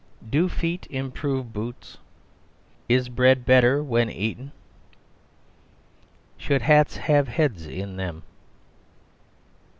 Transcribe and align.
"Do 0.27 0.49
Feet 0.49 0.87
Improve 0.89 1.53
Boots?" 1.53 1.99
"Is 2.89 3.07
Bread 3.07 3.45
Better 3.45 3.83
when 3.83 4.09
Eaten?" 4.09 4.51
"Should 6.39 6.63
Hats 6.63 6.97
have 6.97 7.27
Heads 7.27 7.67
in 7.67 7.97
them?" 7.97 8.23